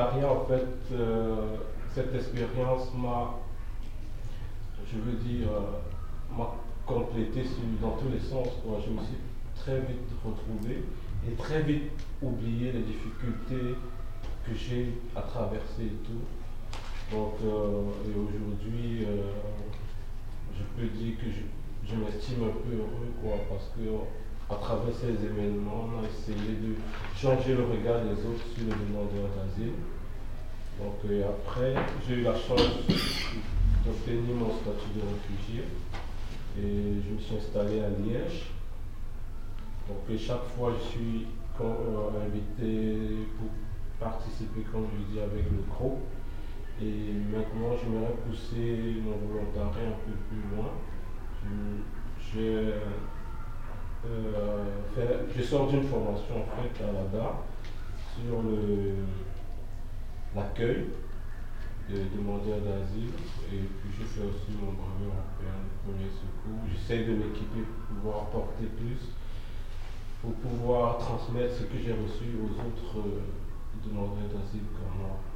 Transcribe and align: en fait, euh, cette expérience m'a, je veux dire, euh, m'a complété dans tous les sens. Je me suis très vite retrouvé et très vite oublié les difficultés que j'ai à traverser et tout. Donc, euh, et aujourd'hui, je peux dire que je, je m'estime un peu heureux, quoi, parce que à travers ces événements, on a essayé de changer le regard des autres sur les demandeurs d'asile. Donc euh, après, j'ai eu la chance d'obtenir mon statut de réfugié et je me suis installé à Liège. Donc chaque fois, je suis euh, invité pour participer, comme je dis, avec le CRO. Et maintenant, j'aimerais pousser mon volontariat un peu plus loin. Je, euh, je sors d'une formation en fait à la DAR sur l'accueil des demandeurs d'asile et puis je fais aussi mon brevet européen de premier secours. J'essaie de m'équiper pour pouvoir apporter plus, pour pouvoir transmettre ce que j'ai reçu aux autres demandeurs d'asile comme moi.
en 0.00 0.44
fait, 0.46 0.94
euh, 0.94 1.56
cette 1.94 2.14
expérience 2.14 2.92
m'a, 2.94 3.34
je 4.90 4.98
veux 4.98 5.18
dire, 5.18 5.48
euh, 5.48 6.36
m'a 6.36 6.54
complété 6.86 7.42
dans 7.80 7.92
tous 7.92 8.08
les 8.08 8.20
sens. 8.20 8.48
Je 8.64 8.90
me 8.90 8.98
suis 9.00 9.18
très 9.56 9.80
vite 9.80 10.08
retrouvé 10.24 10.84
et 11.28 11.32
très 11.34 11.62
vite 11.62 11.90
oublié 12.22 12.72
les 12.72 12.80
difficultés 12.80 13.76
que 14.46 14.54
j'ai 14.54 14.94
à 15.14 15.20
traverser 15.22 15.84
et 15.84 15.98
tout. 16.04 17.14
Donc, 17.14 17.34
euh, 17.44 17.82
et 18.08 18.18
aujourd'hui, 18.18 19.06
je 20.56 20.62
peux 20.80 20.88
dire 20.88 21.16
que 21.18 21.26
je, 21.26 21.92
je 21.92 21.96
m'estime 21.96 22.44
un 22.44 22.62
peu 22.66 22.76
heureux, 22.76 23.12
quoi, 23.20 23.36
parce 23.50 23.70
que 23.76 23.82
à 24.52 24.56
travers 24.56 24.94
ces 24.94 25.24
événements, 25.24 25.88
on 25.88 26.04
a 26.04 26.08
essayé 26.08 26.56
de 26.56 26.74
changer 27.16 27.54
le 27.54 27.64
regard 27.64 28.02
des 28.02 28.12
autres 28.12 28.44
sur 28.54 28.64
les 28.64 28.74
demandeurs 28.86 29.30
d'asile. 29.36 29.72
Donc 30.78 30.98
euh, 31.08 31.30
après, 31.30 31.74
j'ai 32.06 32.16
eu 32.16 32.22
la 32.22 32.34
chance 32.34 32.60
d'obtenir 33.84 34.34
mon 34.34 34.52
statut 34.60 34.92
de 34.94 35.02
réfugié 35.08 35.64
et 36.58 37.00
je 37.02 37.14
me 37.14 37.18
suis 37.18 37.36
installé 37.36 37.80
à 37.80 37.88
Liège. 37.88 38.50
Donc 39.88 40.18
chaque 40.18 40.44
fois, 40.56 40.72
je 40.78 40.90
suis 40.90 41.26
euh, 41.60 42.26
invité 42.26 43.26
pour 43.38 43.48
participer, 44.06 44.62
comme 44.70 44.86
je 44.92 45.14
dis, 45.14 45.20
avec 45.20 45.44
le 45.50 45.62
CRO. 45.70 45.98
Et 46.80 47.12
maintenant, 47.30 47.76
j'aimerais 47.80 48.14
pousser 48.26 48.96
mon 49.04 49.16
volontariat 49.28 49.88
un 49.88 50.00
peu 50.04 50.16
plus 50.28 50.56
loin. 50.56 50.70
Je, 52.34 52.72
euh, 54.04 54.64
je 55.36 55.42
sors 55.42 55.68
d'une 55.68 55.84
formation 55.84 56.34
en 56.42 56.62
fait 56.62 56.84
à 56.84 56.92
la 56.92 57.04
DAR 57.04 57.42
sur 58.16 58.42
l'accueil 60.34 60.86
des 61.88 62.04
demandeurs 62.16 62.60
d'asile 62.60 63.10
et 63.52 63.58
puis 63.58 63.90
je 63.98 64.04
fais 64.04 64.22
aussi 64.22 64.52
mon 64.60 64.72
brevet 64.72 65.06
européen 65.06 65.56
de 65.62 65.90
premier 65.90 66.10
secours. 66.10 66.62
J'essaie 66.70 67.04
de 67.04 67.12
m'équiper 67.14 67.62
pour 67.62 67.96
pouvoir 67.96 68.22
apporter 68.24 68.66
plus, 68.76 69.12
pour 70.20 70.34
pouvoir 70.34 70.98
transmettre 70.98 71.54
ce 71.54 71.62
que 71.64 71.78
j'ai 71.78 71.92
reçu 71.92 72.38
aux 72.38 72.52
autres 72.58 73.06
demandeurs 73.84 74.28
d'asile 74.28 74.66
comme 74.74 75.02
moi. 75.02 75.31